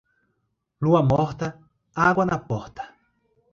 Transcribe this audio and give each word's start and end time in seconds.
Lua 0.81 1.03
morta, 1.03 1.59
água 1.95 2.25
na 2.25 2.39
porta. 2.39 2.91